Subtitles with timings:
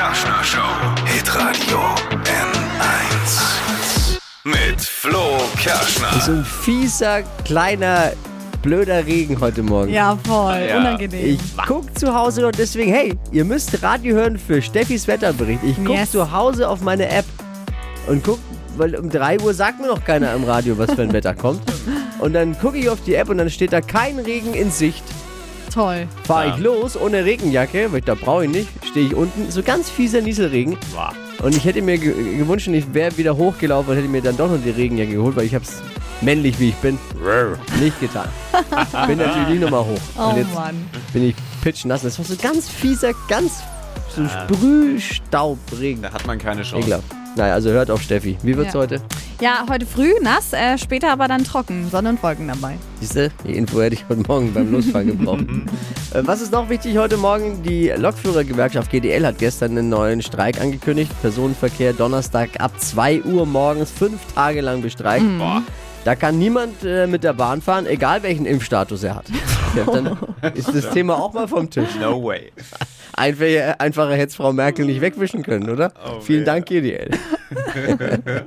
[0.00, 1.04] Kerschner Show.
[1.04, 1.78] Hitradio
[2.24, 4.18] N1.
[4.44, 6.18] Mit Flo Kerschner.
[6.22, 8.12] So ein fieser, kleiner,
[8.62, 9.92] blöder Regen heute Morgen.
[9.92, 10.56] Ja, voll.
[10.66, 10.78] Ja.
[10.78, 11.34] Unangenehm.
[11.34, 15.60] Ich guck zu Hause und deswegen, hey, ihr müsst Radio hören für Steffis Wetterbericht.
[15.64, 16.12] Ich guck Yes.
[16.12, 17.26] zu Hause auf meine App
[18.06, 18.38] und guck,
[18.78, 21.60] weil um 3 Uhr sagt mir noch keiner im Radio, was für ein Wetter kommt.
[22.20, 25.02] Und dann gucke ich auf die App und dann steht da kein Regen in Sicht.
[25.72, 26.06] Toll.
[26.24, 26.54] Fahre Ja.
[26.54, 30.20] ich los ohne Regenjacke, weil da brauche ich nicht, stehe ich unten, so ganz fieser
[30.20, 30.76] Nieselregen.
[30.92, 31.12] Wow.
[31.42, 34.50] Und ich hätte mir ge gewünscht, ich wäre wieder hochgelaufen und hätte mir dann doch
[34.50, 35.80] noch die Regenjacke geholt, weil ich habe es
[36.20, 36.98] männlich wie ich bin
[37.80, 38.28] nicht getan.
[39.06, 40.00] bin natürlich nicht nochmal hoch.
[40.18, 40.76] Oh und jetzt Mann.
[41.12, 42.02] bin ich pitschnass.
[42.02, 43.60] Das war so ganz fieser, ganz
[44.14, 46.02] so Sprühstaubregen.
[46.02, 46.78] Da hat man keine Chance.
[46.78, 47.19] Ekelhaft.
[47.36, 48.36] Naja, also hört auf Steffi.
[48.42, 48.80] Wie wird's Ja.
[48.80, 49.00] heute?
[49.40, 51.88] Ja, heute früh nass, äh, später aber dann trocken.
[51.90, 52.76] Sonne und Wolken dabei.
[53.00, 55.44] Siehste, die Info hätte ich heute Morgen beim Losfahren gebraucht.
[56.12, 57.62] äh, was ist noch wichtig heute Morgen?
[57.62, 61.10] Die Lokführergewerkschaft GDL hat gestern einen neuen Streik angekündigt.
[61.22, 65.24] Personenverkehr Donnerstag ab 2 Uhr morgens, fünf Tage lang bestreikt.
[65.38, 65.62] Boah.
[66.04, 69.26] Da kann niemand äh, mit der Bahn fahren, egal welchen Impfstatus er hat.
[69.76, 70.18] Ja, dann
[70.54, 71.90] ist das Thema auch mal vom Tisch.
[72.00, 72.50] No way.
[73.20, 75.92] Einfacher, einfacher hätte es Frau Merkel nicht wegwischen können, oder?
[76.02, 76.44] Oh, Vielen weh.
[76.44, 77.10] Dank, GDL.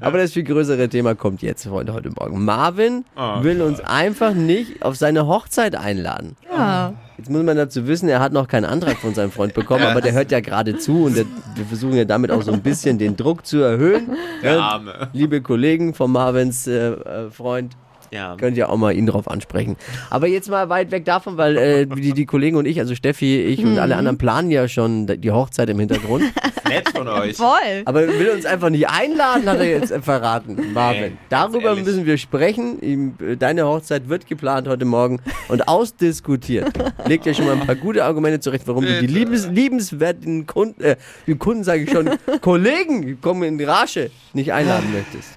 [0.00, 2.44] Aber das viel größere Thema kommt jetzt heute, heute Morgen.
[2.44, 6.36] Marvin Oh will uns einfach nicht auf seine Hochzeit einladen.
[6.48, 6.94] Ja.
[7.16, 10.00] Jetzt muss man dazu wissen, er hat noch keinen Antrag von seinem Freund bekommen, aber
[10.00, 12.98] der hört ja gerade zu und der, wir versuchen ja damit auch so ein bisschen
[12.98, 14.16] den Druck zu erhöhen.
[14.42, 15.08] Der Arme.
[15.12, 17.76] Liebe Kollegen von Marvins äh, äh, Freund,
[18.14, 18.36] Ja.
[18.38, 19.76] könnt ihr auch mal ihn drauf ansprechen.
[20.10, 23.40] Aber jetzt mal weit weg davon, weil äh, die, die Kollegen und ich, also Steffi,
[23.42, 26.24] ich und alle anderen planen ja schon die Hochzeit im Hintergrund.
[26.68, 27.36] Nett von euch.
[27.36, 27.82] Voll.
[27.84, 31.12] Aber er will uns einfach nicht einladen, hat er jetzt verraten, Marvin.
[31.12, 33.14] Nee, Darüber müssen wir sprechen.
[33.20, 36.72] Äh, Deine Hochzeit wird geplant heute Morgen und ausdiskutiert.
[37.06, 40.82] Legt ja schon mal ein paar gute Argumente zurecht, warum du die liebes, liebenswerten Kunden,
[40.82, 45.30] äh, die Kunden sage ich schon, Kollegen, die kommen in die Rasche, nicht einladen möchtest.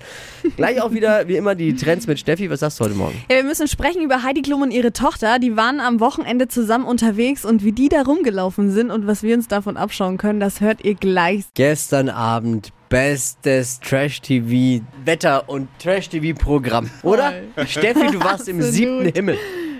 [0.55, 2.49] Gleich auch wieder, wie immer, die Trends mit Steffi.
[2.49, 3.15] Was sagst du heute Morgen?
[3.29, 5.39] Ja, wir müssen sprechen über Heidi Klum und ihre Tochter.
[5.39, 9.35] Die waren am Wochenende zusammen unterwegs und wie die da rumgelaufen sind und was wir
[9.35, 11.45] uns davon abschauen können, das hört ihr gleich.
[11.53, 17.33] Gestern Abend bestes Trash-TV, Wetter- und Trash-TV-Programm, oder?
[17.65, 19.37] Steffi, du warst im siebten Himmel.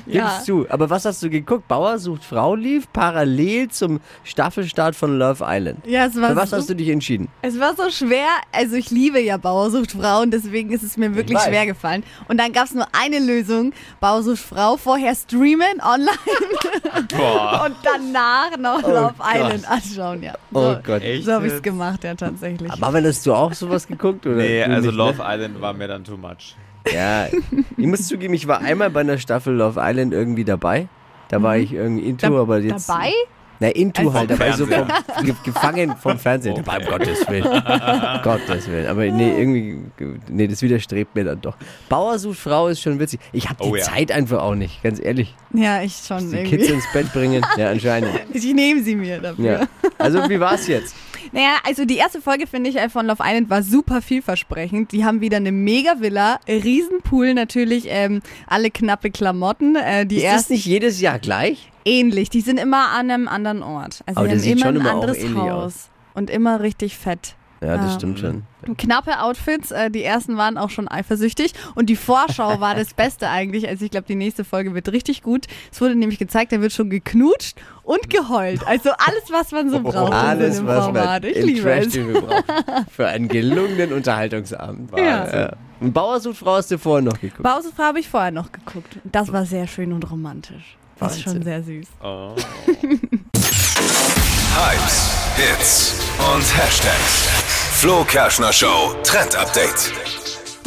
[0.08, 0.54] Gibst Ja.
[0.54, 0.66] du.
[0.70, 1.68] Aber was hast du geguckt?
[1.68, 5.86] Bauer sucht Frau lief parallel zum Staffelstart von Love Island.
[5.86, 7.28] Ja, es war, Für was so, hast du dich entschieden?
[7.42, 8.28] es war so schwer.
[8.52, 12.04] Also ich liebe ja Bauersucht Frauen, deswegen ist es mir wirklich schwer gefallen.
[12.28, 13.74] Und dann gab es nur eine Lösung.
[14.00, 16.18] Bauersucht Frau, vorher streamen online
[17.18, 17.64] Boah.
[17.66, 19.28] und danach noch Oh Love Gott.
[19.36, 20.24] Island anschauen.
[20.24, 20.34] Ja.
[20.52, 21.02] So, Oh Gott.
[21.04, 21.26] Echt?
[21.26, 22.72] so habe ich es gemacht, ja tatsächlich.
[22.72, 24.26] Aber wenn hast du auch sowas geguckt?
[24.26, 25.24] Oder Nee, also nicht, Love Ne?
[25.36, 26.56] Island war mir dann too much.
[26.94, 27.28] Ja,
[27.78, 30.88] ich muss zugeben, ich war einmal bei einer Staffel Love Island irgendwie dabei.
[31.30, 32.34] Da war ich irgendwie into, Mhm.
[32.34, 32.90] Da- aber jetzt.
[32.90, 33.12] Dabei?
[33.60, 34.88] Na, into Also halt, vom dabei so vom,
[35.24, 36.56] ge gefangen vom Fernsehen.
[36.58, 36.90] Oh.
[36.90, 37.44] Gottes Willen.
[38.24, 38.88] Gottes Willen.
[38.88, 39.80] Aber nee, irgendwie,
[40.30, 41.56] nee, das widerstrebt mir dann doch.
[41.90, 43.20] Bauer sucht Frau ist schon witzig.
[43.32, 43.84] Ich habe die Oh ja.
[43.84, 45.34] Zeit einfach auch nicht, ganz ehrlich.
[45.54, 46.58] Ja, ich schon Die irgendwie.
[46.58, 48.12] Kids ins Bett bringen, ja, anscheinend.
[48.34, 49.62] Ich nehme sie mir dafür.
[49.62, 49.68] Ja.
[49.98, 50.96] Also, wie war's jetzt?
[51.32, 54.92] Naja, also die erste Folge, finde ich, äh, von Love Island war super vielversprechend.
[54.92, 59.76] Die haben wieder eine Mega-Villa, Riesenpool natürlich, ähm, alle knappe Klamotten.
[59.76, 61.70] Äh, die Ist das nicht jedes Jahr gleich?
[61.86, 64.02] Ähnlich, die sind immer an einem anderen Ort.
[64.06, 65.64] Also Aber die haben sieht immer schon ein immer auch anderes ähnlich Haus.
[65.64, 65.90] aus.
[66.14, 67.36] Und immer richtig fett.
[67.60, 67.92] Ja, das Ja.
[67.94, 68.44] stimmt schon.
[68.78, 71.54] Knappe Outfits, äh, die ersten waren auch schon eifersüchtig.
[71.74, 73.68] Und die Vorschau war das Beste eigentlich.
[73.68, 75.48] Also ich glaube, die nächste Folge wird richtig gut.
[75.72, 78.66] Es wurde nämlich gezeigt, da wird schon geknutscht und geheult.
[78.68, 81.26] Also alles, was man so braucht in Alles, was man Format.
[81.26, 81.86] Ich im liebe es.
[81.94, 82.44] Trash-TV braucht.
[82.92, 84.92] Für einen gelungenen Unterhaltungsabend.
[84.96, 85.36] Ja.
[85.42, 85.54] Ja.
[85.80, 87.42] Und Bauer sucht Frau hast du vorher noch geguckt.
[87.44, 88.98] Pausefrau habe ich vorher noch geguckt.
[89.04, 90.78] Das war sehr schön und romantisch.
[91.00, 91.86] Das ist schon sehr süß.
[92.04, 92.34] Oh.
[94.56, 95.94] Hypes, Hits
[96.34, 97.28] und Hashtags.
[97.74, 99.92] Flo Kerschner Show Trend Update.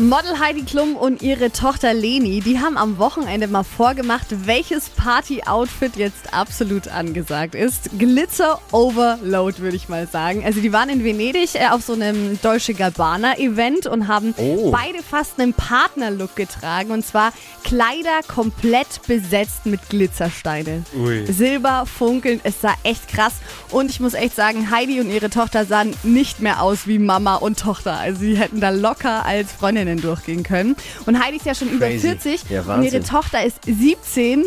[0.00, 5.96] Model Heidi Klum und ihre Tochter Leni, die haben am Wochenende mal vorgemacht, welches Party-Outfit
[5.96, 7.90] jetzt absolut angesagt ist.
[7.98, 10.42] Glitzer Overload, würde ich mal sagen.
[10.42, 14.70] Also die waren in Venedig äh, auf so einem Deutsche Gabbana-Event und haben Oh.
[14.70, 16.92] beide fast einen Partnerlook getragen.
[16.92, 20.82] Und zwar Kleider komplett besetzt mit Glitzersteine.
[20.96, 21.26] Ui.
[21.30, 23.34] Silber, funkelnd, es sah echt krass.
[23.70, 27.34] Und ich muss echt sagen, Heidi und ihre Tochter sahen nicht mehr aus wie Mama
[27.36, 27.98] und Tochter.
[27.98, 30.76] Also sie hätten da locker als Freundinnen durchgehen können.
[31.06, 32.08] Und Heidi ist ja schon Crazy.
[32.08, 34.46] über 40 Ja, und ihre Tochter ist 17.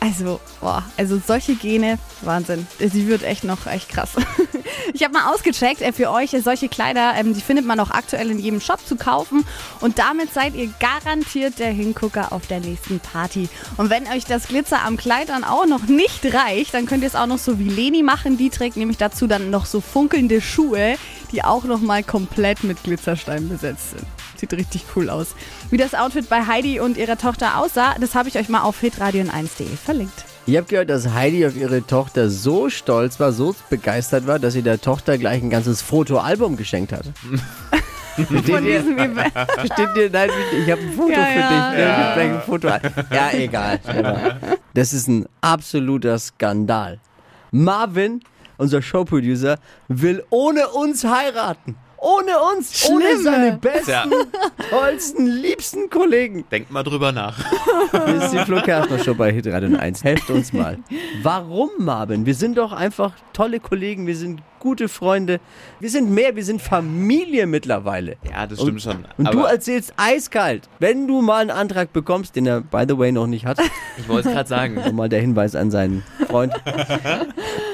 [0.00, 2.66] Also, boah, also solche Gene, Wahnsinn.
[2.80, 4.10] Sie wird echt noch echt krass.
[4.94, 7.90] Ich habe mal ausgecheckt, äh, für euch äh, solche Kleider, ähm, die findet man auch
[7.90, 9.44] aktuell in jedem Shop zu kaufen.
[9.80, 13.48] Und damit seid ihr garantiert der Hingucker auf der nächsten Party.
[13.76, 17.08] Und wenn euch das Glitzer am Kleid dann auch noch nicht reicht, dann könnt ihr
[17.08, 18.36] es auch noch so wie Leni machen.
[18.36, 20.96] Die trägt nämlich dazu dann noch so funkelnde Schuhe,
[21.30, 24.06] die auch noch mal komplett mit Glitzersteinen besetzt sind.
[24.42, 25.36] Sieht richtig cool aus.
[25.70, 28.82] Wie das Outfit bei Heidi und ihrer Tochter aussah, das habe ich euch mal auf
[28.82, 30.24] hitradion1.de verlinkt.
[30.46, 34.54] Ich habe gehört, dass Heidi auf ihre Tochter so stolz war, so begeistert war, dass
[34.54, 37.04] sie der Tochter gleich ein ganzes Fotoalbum geschenkt hat.
[38.16, 39.32] Von diesem Event.
[39.72, 40.10] Stimmt dir?
[40.10, 40.30] Nein,
[40.60, 41.70] ich habe ein Foto Ja, für ja.
[41.70, 41.78] dich.
[41.78, 41.90] Ja.
[41.92, 42.68] Ich hab gleich ein Foto.
[43.14, 43.78] Ja, egal.
[44.74, 46.98] Das ist ein absoluter Skandal.
[47.52, 48.20] Marvin,
[48.58, 51.76] unser Showproducer, will ohne uns heiraten.
[52.04, 53.22] Ohne uns, ohne Schlimm.
[53.22, 54.06] seine besten, Tja.
[54.70, 56.44] tollsten, liebsten Kollegen.
[56.50, 57.38] Denkt mal drüber nach.
[57.92, 60.02] Das ist die Flo Kerschner Show bei Hitradio 1.
[60.02, 60.78] Helft uns mal.
[61.22, 62.24] Warum, Marvin?
[62.24, 65.40] Wir sind doch einfach tolle Kollegen, wir sind gute Freunde.
[65.78, 68.16] Wir sind mehr, wir sind Familie mittlerweile.
[68.28, 69.04] Ja, das stimmt schon.
[69.18, 73.12] Und du erzählst eiskalt, wenn du mal einen Antrag bekommst, den er, by the way,
[73.12, 73.58] noch nicht hat,
[73.98, 74.74] ich wollte es gerade sagen.
[74.86, 76.52] nochmal der Hinweis an seinen Freund.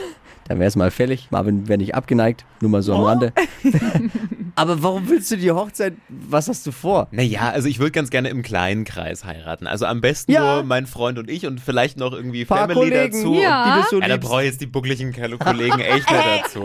[0.49, 1.29] Dann wäre es mal fällig.
[1.31, 3.33] Marvin wäre nicht abgeneigt, nur mal so am Rande.
[4.55, 7.07] Aber warum willst du die Hochzeit, was hast du vor?
[7.13, 9.67] Naja, also ich würde ganz gerne im kleinen Kreis heiraten.
[9.69, 10.55] Also am besten Ja.
[10.57, 13.35] nur mein Freund und ich und vielleicht noch irgendwie Paar Family Kollegen, dazu.
[13.35, 13.77] Ja.
[13.77, 16.65] die du so Ja, da brauche ich jetzt die buckligen Kollegen echt nicht dazu.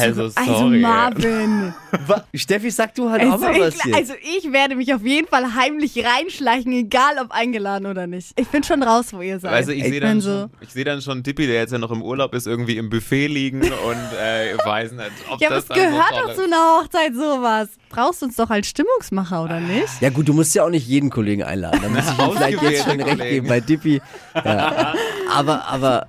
[0.00, 0.48] Also sorry.
[0.48, 1.74] Also Marvin.
[2.34, 3.96] Steffi, sag du halt auch Also mal was ich, hier.
[3.96, 8.32] also ich werde mich auf jeden Fall heimlich reinschleichen, egal ob eingeladen oder nicht.
[8.38, 9.52] Ich bin schon raus, wo ihr seid.
[9.52, 10.30] Also ich sehe bin dann, so.
[10.30, 12.90] schon, ich seh dann schon Dippi, der jetzt ja noch im Urlaub ist, irgendwie im
[12.90, 16.34] Buffet liegen und äh, weiß nicht, ob Ja, das was dann gehört so toll doch
[16.34, 17.68] zu einer Hochzeit sowas?
[17.90, 20.00] Brauchst du uns doch als Stimmungsmacher, oder nicht?
[20.00, 21.80] Ja gut, du musst ja auch nicht jeden Kollegen einladen.
[21.82, 24.00] Da muss ich ihm vielleicht jetzt schon recht geben bei Dippi.
[24.34, 24.94] Ja.
[25.32, 26.06] Aber, aber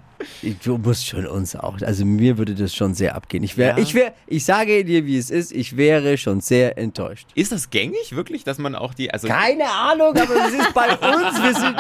[0.64, 1.82] du musst schon uns auch.
[1.82, 3.44] Also mir würde das schon sehr abgehen.
[3.44, 3.84] Ich wäre, Ja.
[3.84, 7.28] ich wäre, ich sage dir, wie es ist, ich wäre schon sehr enttäuscht.
[7.36, 10.92] Ist das gängig wirklich, dass man auch die, also Keine Ahnung, aber es ist bei
[10.92, 11.42] uns.
[11.44, 11.76] Wir sind.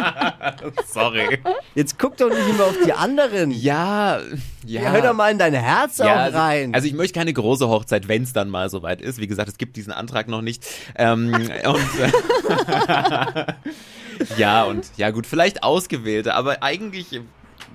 [0.88, 1.40] sorry.
[1.76, 3.52] Jetzt guck doch nicht immer auf die anderen.
[3.52, 4.20] Ja,
[4.66, 4.82] ja.
[4.82, 6.74] Ja, hör doch mal in dein Herz Ja, auch also, rein.
[6.74, 9.20] also ich möchte keine große Hochzeit, wenn es dann mal soweit ist.
[9.20, 10.66] Wie gesagt, es gibt diesen Antrag noch nicht.
[10.96, 11.34] Ähm,
[11.66, 11.80] und
[14.38, 17.20] ja, und ja gut, vielleicht ausgewählte, aber eigentlich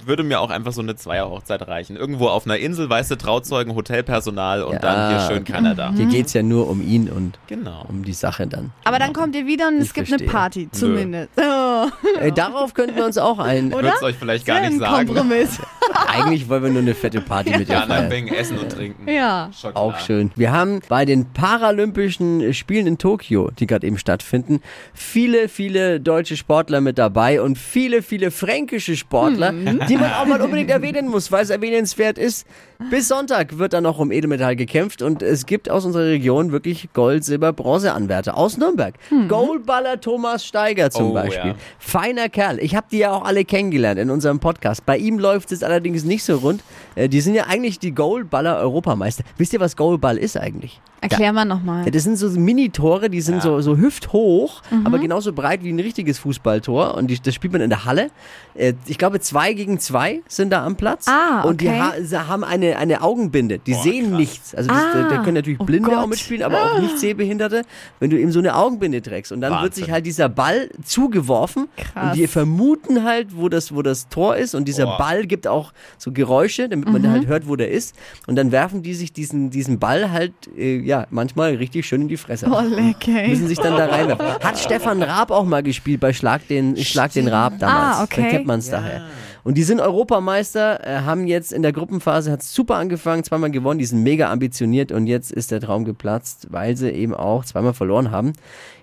[0.07, 1.97] würde mir auch einfach so eine Zweierhochzeit reichen.
[1.97, 5.53] Irgendwo auf einer Insel, weißt du, Trauzeugen, Hotelpersonal und Ja, dann hier schön okay.
[5.53, 5.93] Kanada.
[5.97, 7.85] Hier geht's ja nur um ihn und Genau.
[7.89, 8.73] um die Sache dann.
[8.85, 10.29] Aber dann kommt ihr wieder und es Ich gibt verstehe.
[10.29, 11.31] eine Party, zumindest.
[11.37, 11.87] Oh,
[12.21, 13.69] Äh, darauf könnten wir uns auch ein.
[13.73, 13.83] Oder?
[13.85, 15.07] Würde es euch vielleicht gar nicht sagen.
[15.07, 15.59] Kompromiss.
[16.09, 18.11] Eigentlich wollen wir nur eine fette Party mit dir Ja, dann feiern.
[18.11, 19.09] wegen Essen und Trinken.
[19.09, 19.51] Ja.
[19.53, 19.77] Schokolade.
[19.79, 20.31] Auch schön.
[20.37, 24.61] Wir haben bei den Paralympischen Spielen in Tokio, die gerade eben stattfinden,
[24.93, 29.53] viele, viele deutsche Sportler mit dabei und viele, viele fränkische Sportler,
[29.91, 32.47] die man auch mal unbedingt erwähnen muss, weil es erwähnenswert ist.
[32.91, 36.89] Bis Sonntag wird dann noch um Edelmetall gekämpft und es gibt aus unserer Region wirklich
[36.95, 38.37] Gold, Silber, Bronze-Anwärter.
[38.37, 38.95] Aus Nürnberg.
[39.29, 41.51] Goldballer Thomas Steiger zum Oh, Beispiel.
[41.51, 41.57] ja.
[41.79, 42.59] Feiner Kerl.
[42.61, 44.87] Ich habe die ja auch alle kennengelernt in unserem Podcast.
[44.87, 46.63] Bei ihm läuft es allerdings nicht so rund.
[46.95, 49.25] Äh, Die sind ja eigentlich die Goalballer Europameister.
[49.37, 50.81] Wisst ihr, was Goalball ist eigentlich?
[51.01, 51.85] Erklär mal nochmal.
[51.85, 53.41] Ja, das sind so Mini-Tore, die sind Ja.
[53.41, 54.87] so, so hüfthoch, Mhm.
[54.87, 56.95] aber genauso breit wie ein richtiges Fußballtor.
[56.95, 58.11] Und die, das spielt man in der Halle.
[58.55, 61.07] Äh, Ich glaube, zwei gegen zwei sind da am Platz.
[61.09, 61.81] Ah, Und die okay.
[61.81, 63.59] ha haben eine, eine Augenbinde.
[63.59, 64.19] Die Boah, sehen krass.
[64.19, 64.55] nichts.
[64.55, 66.11] Also das, da, da Ah, können natürlich oh Blinde auch Gott.
[66.11, 67.63] mitspielen, aber auch nicht Sehbehinderte.
[67.99, 69.33] Wenn du eben so eine Augenbinde trägst.
[69.33, 69.85] Und dann wird Wahnsinn.
[69.85, 71.69] sich halt dieser Ball zugeworfen.
[71.77, 72.11] Krass.
[72.11, 74.55] Und die vermuten halt, wo das, wo das Tor ist.
[74.55, 74.99] Und dieser Boah.
[74.99, 77.11] Ball gibt auch so Geräusche, damit man Mhm.
[77.11, 77.95] halt hört, wo der ist.
[78.27, 82.09] Und dann werfen die sich diesen, diesen Ball halt, äh, ja, manchmal richtig schön in
[82.09, 82.47] die Fresse.
[82.51, 83.29] Oh, lecker.
[83.29, 84.27] Müssen sich dann da reinwerfen.
[84.43, 87.99] Hat Stefan Raab auch mal gespielt bei Schlag den, Schlag den Raab damals.
[87.99, 88.23] Ah, okay.
[88.23, 89.03] Da kennt man es daher.
[89.45, 93.79] Und die sind Europameister, äh, haben jetzt in der Gruppenphase, hat super angefangen, zweimal gewonnen,
[93.79, 97.73] die sind mega ambitioniert und jetzt ist der Traum geplatzt, weil sie eben auch zweimal
[97.73, 98.33] verloren haben.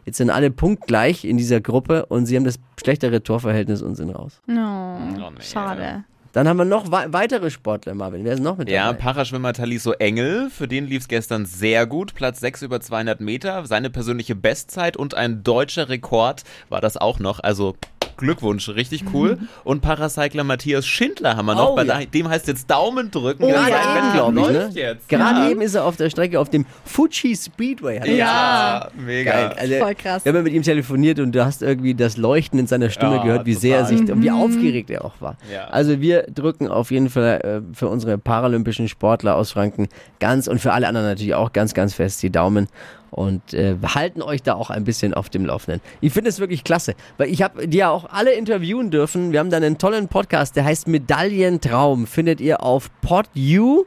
[0.05, 4.09] Jetzt sind alle punktgleich in dieser Gruppe und sie haben das schlechtere Torverhältnis und sind
[4.09, 4.39] raus.
[4.47, 5.41] No, Oh, nee.
[5.41, 6.05] schade.
[6.33, 8.23] Dann haben wir noch wei- weitere Sportler, Marvin.
[8.23, 8.99] Wer ist noch mit Ja, dabei?
[8.99, 12.13] Paraschwimmer Taliso Engel, für den lief es gestern sehr gut.
[12.13, 17.19] Platz 6 über 200 Meter, seine persönliche Bestzeit und ein deutscher Rekord war das auch
[17.19, 17.39] noch.
[17.39, 17.75] Also
[18.17, 19.37] Glückwunsch, richtig cool.
[19.63, 21.71] Und Paracycler Matthias Schindler haben wir noch.
[21.71, 21.99] Oh, bei ja.
[22.05, 23.43] dem heißt jetzt Daumen drücken.
[23.43, 24.69] Oh, Gerade ja, ein eben, Wettkampf glaub ich, ne?
[24.73, 25.09] jetzt.
[25.09, 25.49] Gerade ja.
[25.49, 28.17] eben ist er auf der Strecke auf dem Fuji Speedway.
[28.17, 29.31] Ja, mega.
[29.31, 29.55] Geil.
[29.57, 30.25] Also, Voll krass.
[30.25, 33.17] Wir haben ja mit ihm telefoniert und du hast irgendwie das Leuchten in seiner Stimme
[33.17, 33.97] Ja, gehört, wie sehr er total.
[33.97, 35.37] sich und wie aufgeregt er auch war.
[35.51, 35.65] Ja.
[35.65, 39.87] Also wir drücken auf jeden Fall äh, für unsere paralympischen Sportler aus Franken
[40.19, 42.67] ganz und für alle anderen natürlich auch ganz, ganz fest die Daumen.
[43.11, 45.81] Und äh, halten euch da auch ein bisschen auf dem Laufenden.
[46.01, 49.31] Ich finde es wirklich klasse, weil ich habe die ja auch alle interviewen dürfen.
[49.31, 52.07] Wir haben da einen tollen Podcast, der heißt Medaillentraum.
[52.07, 53.85] Findet ihr auf PodU.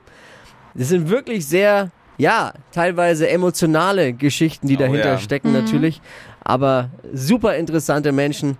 [0.75, 5.19] Das sind wirklich sehr, ja, teilweise emotionale Geschichten, die Oh dahinter ja.
[5.19, 6.01] stecken natürlich.
[6.43, 8.57] Aber super interessante Menschen.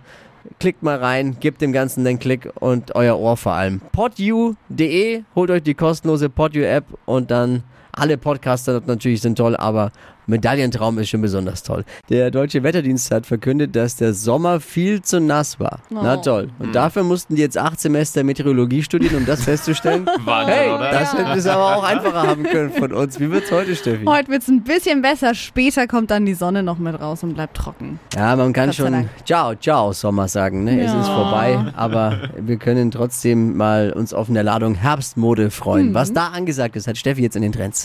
[0.59, 3.79] Klickt mal rein, gebt dem Ganzen den Klick und euer Ohr vor allem.
[3.91, 9.91] podu.de, holt euch die kostenlose PodU-App und dann alle Podcaster dort natürlich sind toll, aber
[10.27, 11.83] Medaillentraum ist schon besonders toll.
[12.09, 15.79] Der Deutsche Wetterdienst hat verkündet, dass der Sommer viel zu nass war.
[15.89, 16.21] Na Oh.
[16.21, 16.49] toll.
[16.59, 20.05] Und dafür mussten die jetzt acht Semester Meteorologie studieren, um das festzustellen.
[20.25, 20.91] Wahnsinn, hey, oder?
[20.91, 23.19] das hätten es aber auch einfacher haben können von uns.
[23.19, 24.05] Wie wird's heute, Steffi?
[24.05, 25.33] Heute wird es ein bisschen besser.
[25.35, 27.99] Später kommt dann die Sonne noch mit raus und bleibt trocken.
[28.15, 29.09] Ja, man kann schon.
[29.25, 30.63] Ciao, ciao, Sommer sagen.
[30.63, 30.81] Ne?
[30.81, 31.01] Es Ja.
[31.01, 35.89] ist vorbei, aber wir können trotzdem mal uns auf eine Ladung Herbstmode freuen.
[35.89, 35.93] Mhm.
[35.93, 37.83] Was da angesagt ist, hat Steffi jetzt in den Trends.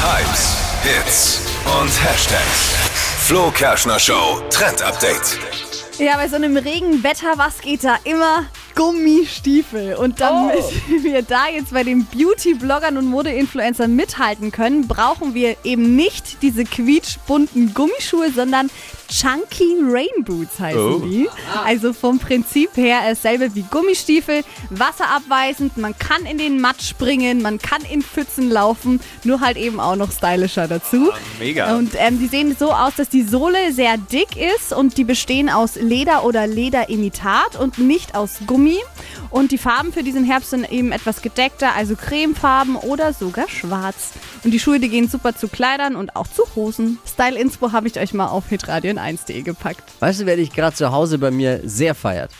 [0.00, 1.40] Hypes, Hits
[1.80, 2.74] und Hashtags.
[3.26, 5.36] Flo Kerschner Show Trend Update.
[5.98, 8.46] Ja, bei so einem Regenwetter, was geht da immer?
[8.76, 9.96] Gummistiefel.
[9.96, 10.62] Und damit
[11.02, 16.64] wir da jetzt bei den Beauty-Bloggern und Mode-Influencern mithalten können, brauchen wir eben nicht diese
[16.64, 18.70] quietschbunten Gummischuhe, sondern
[19.08, 20.98] Chunky Rain Boots heißen Oh.
[21.00, 21.28] die.
[21.64, 27.58] Also vom Prinzip her dasselbe wie Gummistiefel, wasserabweisend, man kann in den Matt springen, man
[27.58, 31.10] kann in Pfützen laufen, nur halt eben auch noch stylischer dazu.
[31.38, 31.76] Mega.
[31.76, 35.48] Und ähm, die sehen so aus, dass die Sohle sehr dick ist und die bestehen
[35.48, 38.78] aus Leder oder Lederimitat und nicht aus Gummi.
[39.30, 44.12] Und die Farben für diesen Herbst sind eben etwas gedeckter, also cremefarben oder sogar schwarz.
[44.44, 46.98] Und die Schuhe, die gehen super zu Kleidern und auch zu Hosen.
[47.06, 48.44] Style Inspo habe ich euch mal auf
[48.98, 49.82] hitradion1.de gepackt.
[50.00, 52.30] Weißt du, wer dich gerade zu Hause bei mir sehr feiert?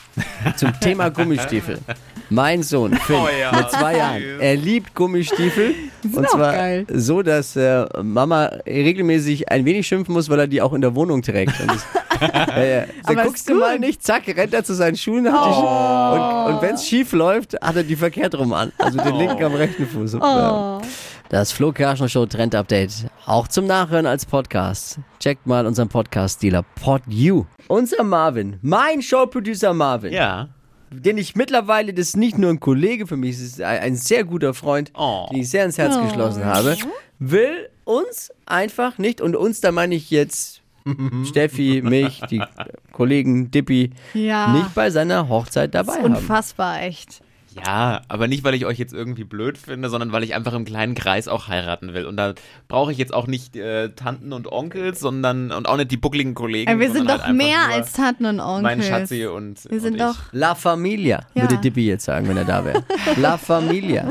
[0.57, 1.79] Zum Thema Gummistiefel.
[2.31, 4.23] Mein Sohn, Finn, Oh ja, mit zwei Jahren.
[4.39, 5.75] Er liebt Gummistiefel.
[6.13, 6.87] Und zwar geil.
[6.93, 10.95] so, dass äh, Mama regelmäßig ein wenig schimpfen muss, weil er die auch in der
[10.95, 11.59] Wohnung trägt.
[11.61, 11.87] Und das,
[12.21, 12.81] ja, ja.
[13.05, 15.27] Da Aber guckst du mal nicht, zack, rennt er zu seinen Schuhen.
[15.33, 18.73] Hat die Schu- und und wenn es schief läuft, hat er die verkehrt rum an.
[18.79, 20.15] Also den linken am rechten Fuß.
[20.15, 20.81] Ja.
[21.29, 23.07] Das Flo Kerschner Show Trend Update.
[23.27, 24.99] Auch zum Nachhören als Podcast.
[25.21, 27.45] Checkt mal unseren Podcast-Dealer PodU.
[27.69, 30.49] Unser Marvin, mein Showproducer Marvin, ja.
[30.91, 34.25] den ich mittlerweile, das ist nicht nur ein Kollege für mich, es ist ein, sehr
[34.25, 35.27] guter Freund, Oh.
[35.31, 36.77] den ich sehr ins Herz geschlossen habe,
[37.19, 40.63] will uns einfach nicht, und uns, da meine ich jetzt
[41.29, 42.41] Steffi, mich, die
[42.93, 44.55] Kollegen, Dippi, Ja.
[44.55, 46.15] nicht bei seiner Hochzeit Das dabei ist haben.
[46.17, 47.21] unfassbar, echt.
[47.55, 50.65] Ja, aber nicht, weil ich euch jetzt irgendwie blöd finde, sondern weil ich einfach im
[50.65, 52.07] kleinen Kreis auch heiraten will.
[52.07, 52.35] Und da
[52.69, 56.35] brauche ich jetzt auch nicht äh, Tanten und Onkels, sondern und auch nicht die buckligen
[56.35, 56.71] Kollegen.
[56.71, 58.63] Ja, wir sind sondern doch halt mehr als Tanten und Onkels.
[58.63, 61.43] Mein Schatzi und Wir sind und doch La Familia, Ja.
[61.43, 62.85] würde Dippi jetzt sagen, wenn er da wäre.
[63.17, 64.09] La Familia.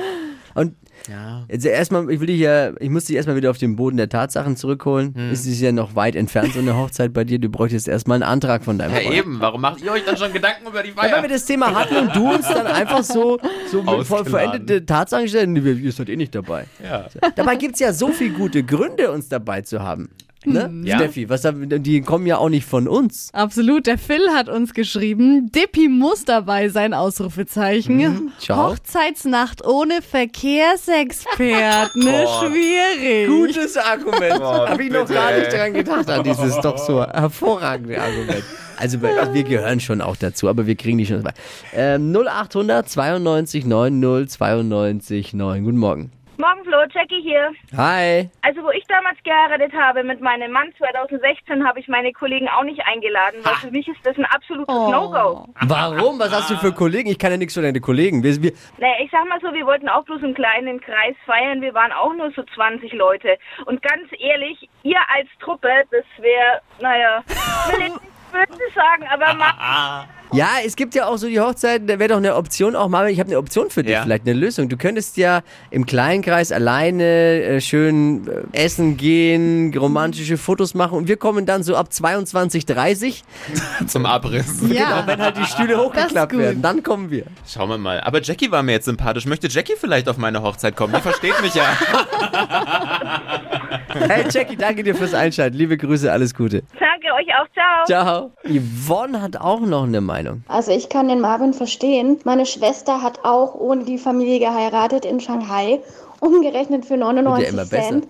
[1.09, 1.45] Ja.
[1.49, 4.09] Jetzt erstmal, ich will dich ja, ich muss dich erstmal wieder auf den Boden der
[4.09, 5.15] Tatsachen zurückholen.
[5.31, 7.39] Es ist ja noch weit entfernt, so eine Hochzeit bei dir.
[7.39, 9.15] Du bräuchtest erstmal einen Antrag von deinem Ja, Freund.
[9.15, 9.39] eben.
[9.39, 11.21] Warum macht ihr euch dann schon Gedanken über die Ja, weil Feier?
[11.21, 13.39] wir das Thema hatten und du uns dann einfach so,
[13.71, 14.25] so mit voll Ausgeladen.
[14.29, 16.65] verendete Tatsachen stellen, nee, ihr seid eh nicht dabei.
[16.83, 17.05] Ja.
[17.35, 20.09] Dabei gibt es ja so viele gute Gründe, uns dabei zu haben.
[20.45, 20.71] Ne?
[20.83, 20.97] Ja.
[20.97, 23.29] Steffi, was, haben- die kommen ja auch nicht von uns.
[23.33, 27.97] Absolut, der Phil hat uns geschrieben, Dippy muss dabei sein, Ausrufezeichen.
[27.97, 28.71] Mhm, ciao.
[28.71, 33.27] Hochzeitsnacht ohne Verkehrsexperten, ne, schwierig.
[33.27, 34.41] Gutes Argument.
[34.41, 38.43] Habe ich noch gar nicht dran gedacht, an dieses doch so hervorragende Argument.
[38.77, 41.33] Also wir wir gehören schon auch dazu, aber wir kriegen die schon dabei.
[41.73, 45.63] Ähm, 0800 92 90 92 9.
[45.63, 46.11] Guten Morgen.
[46.39, 47.51] Morgen, Flo, Jackie hier.
[47.75, 48.29] Hi.
[48.43, 52.63] Also, wo ich damals geheiratet habe mit meinem Mann 2016, habe ich meine Kollegen auch
[52.63, 54.91] nicht eingeladen, weil für mich ist das ein absolutes Oh.
[54.91, 55.47] No-Go.
[55.61, 56.19] Warum?
[56.19, 57.09] Was hast du für Kollegen?
[57.09, 58.21] Ich kann ja nichts für deine Kollegen.
[58.21, 61.61] Wir, wir, Naja, ich sag mal so, wir wollten auch bloß im kleinen Kreis feiern.
[61.61, 63.37] Wir waren auch nur so 20 Leute.
[63.65, 67.23] Und ganz ehrlich, ihr als Truppe, das wäre, naja,
[68.31, 72.17] böse sagen, aber ma ja, es gibt ja auch so die Hochzeiten, da wäre doch
[72.17, 74.01] eine Option auch mal, ich habe eine Option für dich, Ja.
[74.03, 74.67] vielleicht eine Lösung.
[74.67, 75.41] Du könntest ja
[75.71, 81.45] im kleinen Kreis alleine äh, schön äh, essen gehen, romantische Fotos machen und wir kommen
[81.45, 83.23] dann so ab 22, 30
[83.87, 84.61] Zum Abriss.
[84.67, 86.41] Ja, Genau, wenn halt die Stühle hochgeklappt gut.
[86.41, 87.23] werden, dann kommen wir.
[87.47, 88.01] Schauen wir mal.
[88.01, 89.25] Aber Jackie war mir jetzt sympathisch.
[89.27, 90.93] Möchte Jackie vielleicht auf meine Hochzeit kommen?
[90.93, 91.63] Die versteht mich ja.
[93.89, 95.57] Hey Jackie, danke dir fürs Einschalten.
[95.57, 96.63] Liebe Grüße, alles Gute.
[96.79, 97.47] danke euch auch.
[97.53, 97.85] Ciao.
[97.85, 98.31] Ciao.
[98.43, 100.43] Yvonne hat auch noch eine Meinung.
[100.47, 102.19] Also ich kann den Marvin verstehen.
[102.23, 105.79] Meine Schwester hat auch ohne die Familie geheiratet in Shanghai,
[106.19, 107.89] umgerechnet für 99 Wird ja immer besser.
[107.89, 108.07] Cent.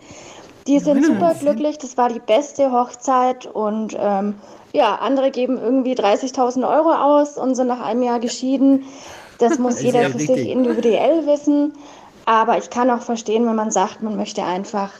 [0.67, 4.35] Die sind super glücklich, das war die beste Hochzeit und ähm,
[4.73, 8.83] ja, andere geben irgendwie 30.000 Euro aus und sind nach einem Jahr geschieden.
[9.39, 10.35] Das muss jeder ja für richtig.
[10.35, 11.73] sich individuell wissen.
[12.25, 14.91] Aber ich kann auch verstehen, wenn man sagt, man möchte einfach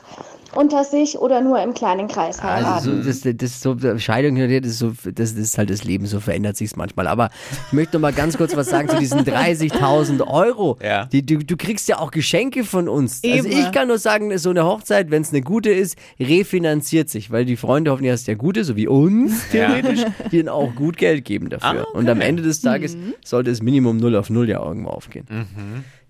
[0.55, 2.65] unter sich oder nur im kleinen Kreis heiraten.
[2.65, 5.57] Also so, das, das ist so Scheidung hin und her, das ist, so, das ist
[5.57, 7.07] halt das Leben, so verändert sich manchmal.
[7.07, 7.29] Aber
[7.67, 10.77] ich möchte noch mal ganz kurz was sagen zu diesen 30.000 Euro.
[10.83, 11.05] Ja.
[11.05, 13.21] Die, du, du kriegst ja auch Geschenke von uns.
[13.23, 13.59] Also Eben.
[13.59, 17.45] ich kann nur sagen, so eine Hochzeit, wenn es eine gute ist, refinanziert sich, weil
[17.45, 20.01] die Freunde hoffen, dass der gute, so wie uns theoretisch,
[20.31, 21.67] die dann auch gut Geld geben dafür.
[21.69, 21.97] Ah, okay.
[21.97, 23.13] Und am Ende des Tages Mhm.
[23.23, 25.25] sollte es Minimum 0 auf 0 ja irgendwo aufgehen.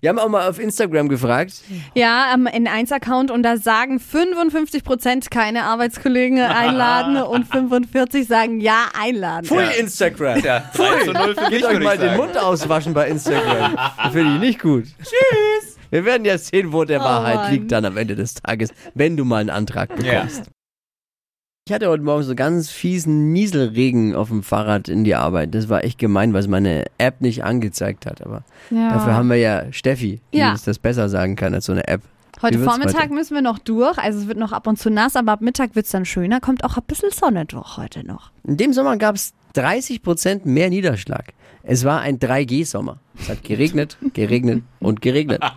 [0.00, 1.54] Wir haben auch mal auf Instagram gefragt,
[1.94, 9.46] Ja, am N1-Account und da sagen 55% keine Arbeitskollegen einladen und 45 sagen ja einladen.
[9.46, 10.38] Pfui Instagram!
[10.44, 12.16] Ja, 3 zu 0 für mich, Geht euch mal ich den.
[12.16, 13.74] Mund auswaschen bei Instagram.
[13.76, 14.84] Das finde ich nicht gut.
[15.02, 15.76] Tschüss.
[15.90, 17.52] Wir werden ja sehen, wo der Oh Wahrheit Mann.
[17.52, 20.44] liegt dann am Ende des Tages, wenn du mal einen Antrag bekommst.
[21.68, 25.54] Ich hatte heute Morgen so ganz fiesen Nieselregen auf dem Fahrrad in die Arbeit.
[25.54, 28.24] Das war echt gemein, weil es meine App nicht angezeigt hat.
[28.24, 28.94] Aber Ja.
[28.94, 30.52] dafür haben wir ja Steffi, die Ja.
[30.52, 32.00] uns das besser sagen kann als so eine App.
[32.40, 33.12] Heute Vormittag heute?
[33.12, 33.98] müssen wir noch durch.
[33.98, 36.40] Also es wird noch ab und zu nass, aber ab Mittag wird es dann schöner.
[36.40, 38.30] Kommt auch ein bisschen Sonne durch heute noch.
[38.44, 41.34] In dem Sommer gab es 30% mehr Niederschlag.
[41.64, 42.96] Es war ein 3G-Sommer.
[43.20, 45.42] Es hat geregnet, geregnet und geregnet.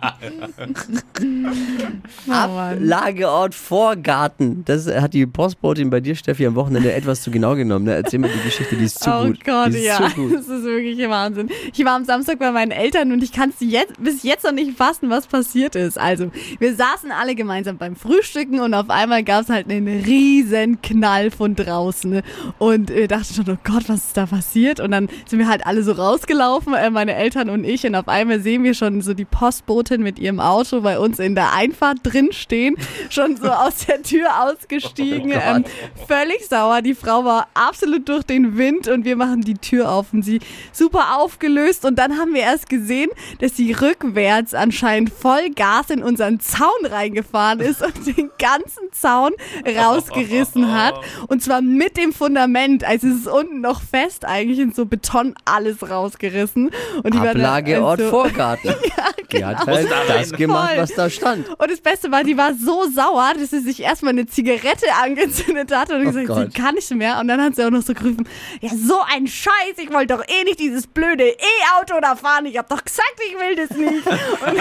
[2.28, 4.64] Ablageort Vorgarten.
[4.64, 7.84] Das hat die Postbotin bei dir, Steffi, am Wochenende etwas zu genau genommen.
[7.84, 7.94] Ne?
[7.94, 9.44] Erzähl mir die Geschichte, die ist zu oh gut.
[9.44, 10.00] Gott, die ist ja.
[10.00, 11.50] Das ist wirklich Wahnsinn.
[11.72, 14.52] Ich war am Samstag bei meinen Eltern und ich kann es jetzt, bis jetzt noch
[14.52, 15.98] nicht fassen, was passiert ist.
[15.98, 20.82] Also, wir saßen alle gemeinsam beim Frühstücken und auf einmal gab es halt einen riesen
[20.82, 22.10] Knall von draußen.
[22.10, 22.22] ne?
[22.58, 24.80] Und wir dachten schon, oh Gott, was ist da passiert?
[24.80, 27.86] Und dann sind wir halt alle so rausgelaufen, äh, meine Eltern und ich.
[27.86, 31.34] Und auf einmal sehen wir schon so die Postbotin mit ihrem Auto bei uns in
[31.34, 32.76] der Einfahrt drin stehen,
[33.10, 35.32] schon so aus der Tür ausgestiegen.
[35.32, 35.64] Oh ähm,
[36.06, 36.82] völlig sauer.
[36.82, 40.40] Die Frau war absolut durch den Wind und wir machen die Tür auf und sie
[40.72, 41.84] super aufgelöst.
[41.84, 46.86] Und dann haben wir erst gesehen, dass sie rückwärts anscheinend voll Gas in unseren Zaun
[46.88, 49.32] reingefahren ist und den ganzen Zaun
[49.66, 50.94] rausgerissen hat.
[51.28, 52.84] Und zwar mit dem Fundament.
[52.84, 56.70] Also es ist unten noch fest eigentlich in so Beton alles rausgerissen.
[57.02, 58.74] Und die war dann Ablageort also- Vorgarten.
[59.32, 60.82] Die hat halt das gemacht, Voll.
[60.82, 61.48] was da stand.
[61.48, 65.74] Und das Beste war, die war so sauer, dass sie sich erstmal eine Zigarette angezündet
[65.74, 66.52] hat und Oh gesagt, Gott.
[66.52, 67.18] sie kann nicht mehr.
[67.18, 68.28] Und dann hat sie auch noch so gerufen,
[68.60, 72.44] ja, so ein Scheiß, ich wollte doch eh nicht dieses blöde E-Auto da fahren.
[72.44, 74.06] Ich hab doch gesagt, ich will das nicht.
[74.46, 74.58] Und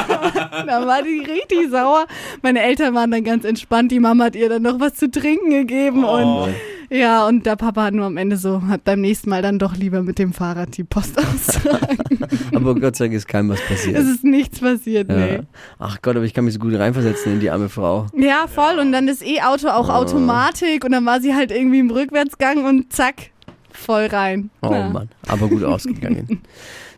[0.53, 2.05] dann, dann war die richtig sauer.
[2.41, 3.91] Meine Eltern waren dann ganz entspannt.
[3.91, 6.05] Die Mama hat ihr dann noch was zu trinken gegeben.
[6.05, 6.55] Und
[6.91, 9.75] ja, und der Papa hat nur am Ende so, hat beim nächsten Mal dann doch
[9.75, 11.97] lieber mit dem Fahrrad die Post austragen.
[12.55, 13.97] Aber Gott sei Dank ist keinem was passiert.
[13.97, 15.35] es ist nichts passiert, nee.
[15.35, 15.39] Ja.
[15.79, 18.07] Ach Gott, aber ich kann mich so gut reinversetzen in die arme Frau.
[18.15, 18.77] Ja, voll.
[18.79, 22.91] Und dann das E-Auto auch Automatik und dann war sie halt irgendwie im Rückwärtsgang und
[22.93, 23.31] zack,
[23.71, 24.49] voll rein.
[24.61, 24.89] Oh Ja.
[24.89, 26.41] Mann, aber gut ausgegangen.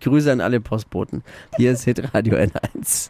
[0.02, 1.24] Grüße an alle Postboten.
[1.58, 3.10] Hier ist Hitradio N1.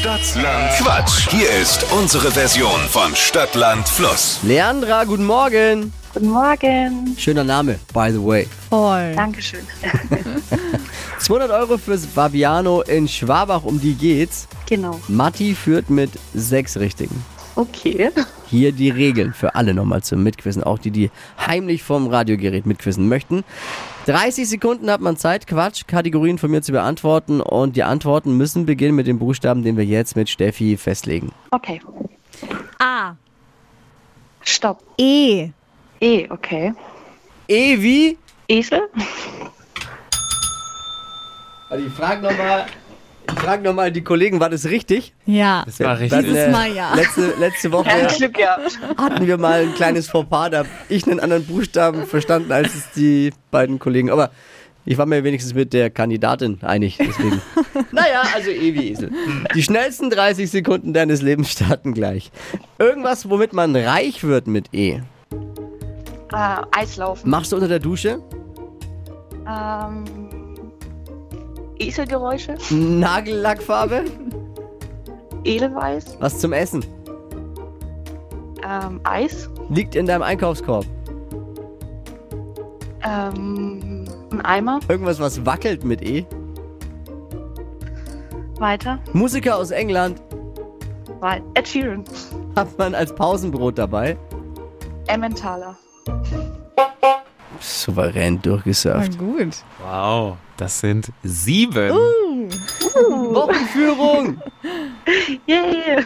[0.00, 1.28] Stadtland Quatsch.
[1.28, 4.40] Hier ist unsere Version von Stadtland Fluss.
[4.42, 5.92] Leandra, guten Morgen.
[6.14, 7.14] Guten Morgen.
[7.18, 8.48] Schöner Name, by the way.
[8.70, 9.12] Voll.
[9.14, 9.60] Dankeschön.
[11.18, 14.48] 200 Euro fürs Fabiano in Schwabach, um die geht's.
[14.66, 14.98] Genau.
[15.08, 17.22] Matti führt mit sechs Richtigen.
[17.56, 18.10] Okay.
[18.46, 21.10] Hier die Regeln für alle nochmal zum Mitquissen, auch die, die
[21.46, 23.44] heimlich vom Radiogerät mitquissen möchten.
[24.06, 28.66] 30 Sekunden hat man Zeit, Quatsch, Kategorien von mir zu beantworten und die Antworten müssen
[28.66, 31.32] beginnen mit dem Buchstaben, den wir jetzt mit Steffi festlegen.
[31.50, 31.80] Okay.
[32.78, 33.14] A.
[34.42, 34.82] Stopp.
[34.98, 35.50] E.
[36.00, 36.72] E, okay.
[37.46, 38.16] E wie?
[38.48, 38.88] Esel?
[41.68, 42.66] Also ich frage nochmal,
[43.32, 45.14] ich frage nochmal die Kollegen, war das richtig?
[45.26, 45.62] Ja.
[45.66, 46.20] Das war richtig.
[46.26, 46.94] Dieses Mal ja.
[46.94, 48.78] Letzte, letzte Woche Glück gehabt.
[48.96, 52.90] hatten wir mal ein kleines Fauxpas, da habe ich einen anderen Buchstaben verstanden als es
[52.92, 54.10] die beiden Kollegen.
[54.10, 54.30] Aber
[54.84, 57.40] ich war mir wenigstens mit der Kandidatin einig, deswegen.
[57.92, 59.10] naja, also E wie Esel.
[59.54, 62.30] Die schnellsten 30 Sekunden deines Lebens starten gleich.
[62.78, 65.00] Irgendwas, womit man reich wird mit E.
[66.32, 67.28] Äh, Eislaufen.
[67.28, 68.20] Machst du unter der Dusche?
[69.46, 70.04] Ähm,
[71.80, 72.56] Eselgeräusche.
[72.70, 74.04] Nagellackfarbe?
[75.44, 76.16] Edelweiß.
[76.20, 76.84] Was zum Essen?
[78.62, 79.48] Ähm, Eis.
[79.70, 80.84] Liegt in deinem Einkaufskorb?
[83.02, 84.80] Ähm, ein Eimer.
[84.88, 86.26] Irgendwas, was wackelt mit E?
[88.58, 88.98] Weiter.
[89.14, 90.20] Musiker aus England
[91.20, 92.04] Wei- Ed Sheeran.
[92.56, 94.18] hat man als Pausenbrot dabei.
[95.06, 95.76] Emmentaler.
[97.60, 99.18] Souverän durchgesurft.
[99.18, 99.56] gut.
[99.84, 101.90] Wow, das sind sieben.
[103.32, 104.40] Wochenführung!
[105.48, 106.04] Yeah.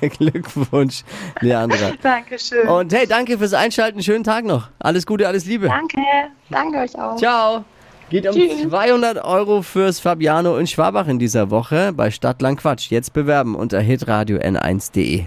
[0.18, 1.02] Glückwunsch,
[1.40, 1.92] Leandra.
[2.02, 2.66] Dankeschön.
[2.66, 4.02] Und hey, danke fürs Einschalten.
[4.02, 4.68] Schönen Tag noch.
[4.78, 5.66] Alles Gute, alles Liebe.
[5.68, 6.00] Danke.
[6.48, 7.16] Danke euch auch.
[7.16, 7.64] Ciao.
[8.08, 8.68] Geht um Tschüss.
[8.68, 12.90] 200 Euro fürs Fabiano in Schwabach in dieser Woche bei Stadtland Quatsch.
[12.90, 15.26] Jetzt bewerben unter hitradio n1.de.